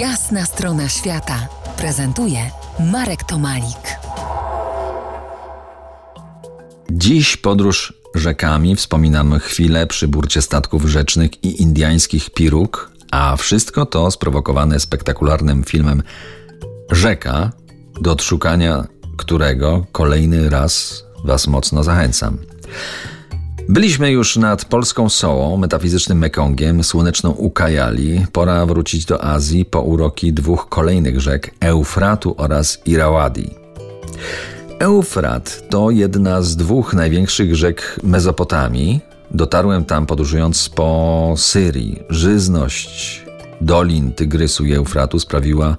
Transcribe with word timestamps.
Jasna 0.00 0.46
strona 0.46 0.88
świata 0.88 1.48
prezentuje 1.76 2.50
Marek 2.92 3.24
Tomalik. 3.24 3.98
Dziś 6.90 7.36
podróż 7.36 7.92
rzekami 8.14 8.76
wspominamy 8.76 9.40
chwilę 9.40 9.86
przy 9.86 10.08
burcie 10.08 10.42
statków 10.42 10.84
rzecznych 10.84 11.44
i 11.44 11.62
indyjskich 11.62 12.30
piruk, 12.30 12.90
a 13.10 13.36
wszystko 13.36 13.86
to 13.86 14.10
sprowokowane 14.10 14.80
spektakularnym 14.80 15.64
filmem 15.64 16.02
Rzeka, 16.90 17.52
do 18.00 18.12
odszukania 18.12 18.84
którego 19.16 19.86
kolejny 19.92 20.50
raz 20.50 21.04
Was 21.24 21.46
mocno 21.46 21.84
zachęcam. 21.84 22.38
Byliśmy 23.68 24.10
już 24.10 24.36
nad 24.36 24.64
polską 24.64 25.08
Sołą, 25.08 25.56
metafizycznym 25.56 26.18
Mekongiem, 26.18 26.84
słoneczną 26.84 27.30
Ukajali. 27.30 28.26
Pora 28.32 28.66
wrócić 28.66 29.04
do 29.04 29.24
Azji 29.24 29.64
po 29.64 29.82
uroki 29.82 30.32
dwóch 30.32 30.68
kolejnych 30.68 31.20
rzek 31.20 31.54
Eufratu 31.60 32.34
oraz 32.38 32.78
Irawadi. 32.86 33.50
Eufrat 34.78 35.68
to 35.70 35.90
jedna 35.90 36.42
z 36.42 36.56
dwóch 36.56 36.94
największych 36.94 37.56
rzek 37.56 38.00
Mezopotamii. 38.02 39.00
Dotarłem 39.30 39.84
tam 39.84 40.06
podróżując 40.06 40.68
po 40.68 41.34
Syrii. 41.36 42.02
Żyzność 42.10 43.22
dolin 43.60 44.12
Tygrysu 44.12 44.64
i 44.64 44.72
Eufratu 44.72 45.18
sprawiła, 45.18 45.76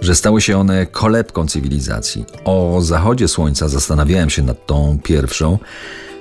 że 0.00 0.14
stały 0.14 0.40
się 0.40 0.58
one 0.58 0.86
kolebką 0.86 1.46
cywilizacji. 1.46 2.24
O 2.44 2.78
zachodzie 2.80 3.28
słońca 3.28 3.68
zastanawiałem 3.68 4.30
się 4.30 4.42
nad 4.42 4.66
tą 4.66 4.98
pierwszą, 5.02 5.58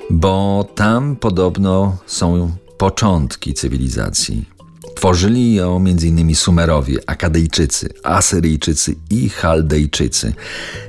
bo 0.10 0.66
tam 0.76 1.16
podobno 1.16 1.98
są 2.06 2.52
początki 2.78 3.54
cywilizacji. 3.54 4.54
Tworzyli 4.96 5.56
ją 5.56 5.78
m.in. 5.78 6.36
Sumerowie, 6.36 6.98
Akadejczycy, 7.06 7.90
Asyryjczycy 8.04 8.96
i 9.10 9.30
Chaldejczycy. 9.30 10.34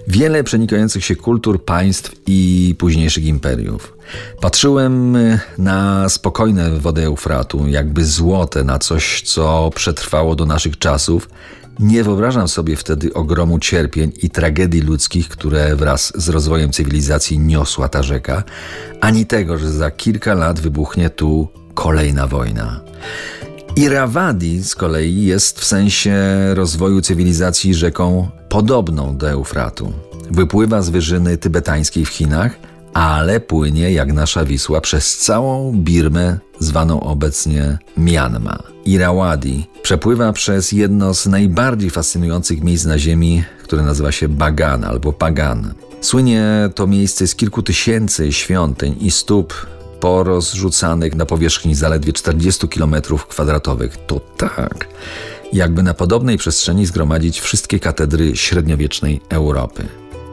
Wiele 0.08 0.44
przenikających 0.44 1.04
się 1.04 1.16
kultur, 1.16 1.64
państw 1.64 2.12
i 2.26 2.74
późniejszych 2.78 3.24
imperiów. 3.24 3.96
Patrzyłem 4.40 5.16
na 5.58 6.08
spokojne 6.08 6.70
wody 6.70 7.04
Eufratu, 7.04 7.68
jakby 7.68 8.04
złote, 8.04 8.64
na 8.64 8.78
coś, 8.78 9.22
co 9.22 9.70
przetrwało 9.74 10.34
do 10.34 10.46
naszych 10.46 10.78
czasów. 10.78 11.28
Nie 11.78 12.04
wyobrażam 12.04 12.48
sobie 12.48 12.76
wtedy 12.76 13.14
ogromu 13.14 13.58
cierpień 13.58 14.12
i 14.22 14.30
tragedii 14.30 14.80
ludzkich, 14.80 15.28
które 15.28 15.76
wraz 15.76 16.12
z 16.14 16.28
rozwojem 16.28 16.72
cywilizacji 16.72 17.38
niosła 17.38 17.88
ta 17.88 18.02
rzeka, 18.02 18.42
ani 19.00 19.26
tego, 19.26 19.58
że 19.58 19.72
za 19.72 19.90
kilka 19.90 20.34
lat 20.34 20.60
wybuchnie 20.60 21.10
tu 21.10 21.48
kolejna 21.74 22.26
wojna. 22.26 22.80
Irawadi 23.76 24.64
z 24.64 24.74
kolei 24.74 25.24
jest 25.24 25.60
w 25.60 25.64
sensie 25.64 26.14
rozwoju 26.54 27.00
cywilizacji 27.00 27.74
rzeką 27.74 28.28
podobną 28.48 29.16
do 29.16 29.30
Eufratu. 29.30 29.92
Wypływa 30.30 30.82
z 30.82 30.90
wyżyny 30.90 31.36
tybetańskiej 31.36 32.04
w 32.04 32.08
Chinach, 32.08 32.56
ale 32.92 33.40
płynie 33.40 33.92
jak 33.92 34.12
nasza 34.12 34.44
Wisła 34.44 34.80
przez 34.80 35.16
całą 35.18 35.72
Birmę, 35.72 36.38
zwaną 36.58 37.00
obecnie 37.00 37.78
Myanma. 37.96 38.73
Irawadi 38.86 39.66
przepływa 39.82 40.32
przez 40.32 40.72
jedno 40.72 41.14
z 41.14 41.26
najbardziej 41.26 41.90
fascynujących 41.90 42.62
miejsc 42.62 42.84
na 42.84 42.98
Ziemi, 42.98 43.44
które 43.62 43.82
nazywa 43.82 44.12
się 44.12 44.28
Bagan 44.28 44.84
albo 44.84 45.12
Pagan. 45.12 45.74
Słynie 46.00 46.70
to 46.74 46.86
miejsce 46.86 47.26
z 47.26 47.34
kilku 47.34 47.62
tysięcy 47.62 48.32
świątyń 48.32 48.96
i 49.00 49.10
stóp 49.10 49.66
porozrzucanych 50.00 51.14
na 51.14 51.26
powierzchni 51.26 51.74
zaledwie 51.74 52.12
40 52.12 52.68
km 52.68 52.94
kwadratowych. 53.28 53.96
To 54.06 54.20
tak, 54.36 54.88
jakby 55.52 55.82
na 55.82 55.94
podobnej 55.94 56.38
przestrzeni 56.38 56.86
zgromadzić 56.86 57.40
wszystkie 57.40 57.80
katedry 57.80 58.36
średniowiecznej 58.36 59.20
Europy. 59.28 59.88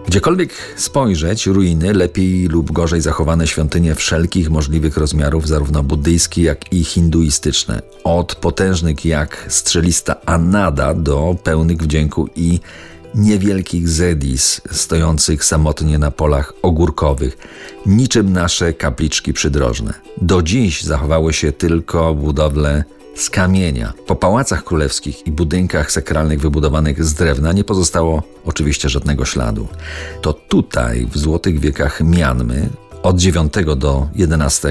Gdziekolwiek 0.08 0.54
spojrzeć, 0.76 1.48
ruiny, 1.48 1.94
lepiej 1.94 2.48
lub 2.48 2.72
gorzej 2.72 3.02
zachowane 3.02 3.48
świątynie 3.48 3.96
wszelkich 3.96 4.50
możliwych 4.50 4.98
rozmiarów, 4.98 5.48
zarówno 5.48 5.84
buddyjskie, 5.84 6.42
jak 6.44 6.74
i 6.74 6.84
hinduistyczne. 6.84 7.82
Od 8.04 8.36
potężnych 8.36 9.06
jak 9.06 9.46
strzelista 9.50 10.16
Anada 10.26 10.94
do 10.94 11.36
pełnych 11.44 11.78
wdzięku 11.78 12.30
i 12.36 12.60
niewielkich 13.16 13.90
zedis 13.90 14.62
stojących 14.72 15.44
samotnie 15.44 16.00
na 16.00 16.12
polach 16.12 16.54
ogórkowych, 16.62 17.38
niczym 17.86 18.34
nasze 18.34 18.74
kapliczki 18.74 19.34
przydrożne. 19.34 19.94
Do 20.22 20.42
dziś 20.42 20.84
zachowały 20.84 21.34
się 21.34 21.52
tylko 21.52 22.16
budowle 22.16 22.84
z 23.22 23.30
kamienia. 23.30 23.94
Po 24.08 24.16
pałacach 24.16 24.64
królewskich 24.64 25.28
i 25.28 25.32
budynkach 25.32 25.92
sakralnych 25.92 26.42
wybudowanych 26.42 27.04
z 27.04 27.14
drewna 27.14 27.54
nie 27.54 27.64
pozostało 27.64 28.24
oczywiście 28.46 28.90
żadnego 28.90 29.26
śladu. 29.26 29.68
To 30.22 30.34
tutaj, 30.34 31.08
w 31.12 31.18
złotych 31.18 31.60
wiekach 31.60 32.02
Mianmy, 32.02 32.70
od 33.04 33.24
IX 33.24 33.36
do 33.78 34.08
XI, 34.16 34.68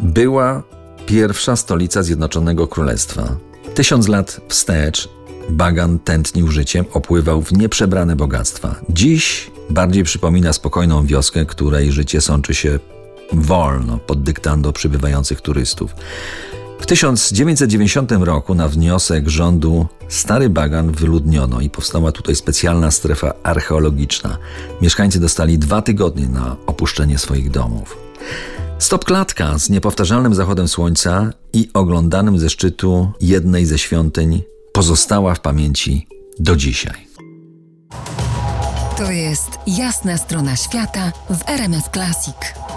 była 0.00 0.62
pierwsza 1.06 1.56
stolica 1.56 2.02
Zjednoczonego 2.02 2.66
Królestwa. 2.66 3.36
Tysiąc 3.74 4.08
lat 4.08 4.40
wstecz 4.48 5.08
Bagan 5.50 5.98
tętnił 5.98 6.48
życiem, 6.48 6.84
opływał 6.92 7.42
w 7.42 7.52
nieprzebrane 7.52 8.16
bogactwa. 8.16 8.74
Dziś 8.88 9.50
bardziej 9.70 10.04
przypomina 10.04 10.52
spokojną 10.52 11.06
wioskę, 11.06 11.46
której 11.46 11.92
życie 11.92 12.20
sączy 12.20 12.54
się 12.54 12.78
wolno 13.32 13.98
pod 13.98 14.22
dyktando 14.22 14.72
przybywających 14.72 15.40
turystów. 15.40 15.94
W 16.80 16.86
1990 16.86 18.12
roku 18.12 18.54
na 18.54 18.68
wniosek 18.68 19.28
rządu 19.28 19.86
Stary 20.08 20.48
Bagan 20.48 20.92
wyludniono 20.92 21.60
i 21.60 21.70
powstała 21.70 22.12
tutaj 22.12 22.36
specjalna 22.36 22.90
strefa 22.90 23.32
archeologiczna. 23.42 24.38
Mieszkańcy 24.82 25.20
dostali 25.20 25.58
dwa 25.58 25.82
tygodnie 25.82 26.28
na 26.28 26.56
opuszczenie 26.66 27.18
swoich 27.18 27.50
domów. 27.50 27.96
Stop 28.78 29.04
klatka 29.04 29.58
z 29.58 29.70
niepowtarzalnym 29.70 30.34
zachodem 30.34 30.68
słońca 30.68 31.32
i 31.52 31.68
oglądanym 31.74 32.38
ze 32.38 32.50
szczytu 32.50 33.12
jednej 33.20 33.66
ze 33.66 33.78
świątyń 33.78 34.42
pozostała 34.72 35.34
w 35.34 35.40
pamięci 35.40 36.06
do 36.38 36.56
dzisiaj. 36.56 37.06
To 38.96 39.10
jest 39.10 39.50
jasna 39.66 40.18
strona 40.18 40.56
świata 40.56 41.12
w 41.30 41.48
RMS 41.48 41.84
Classic. 41.92 42.69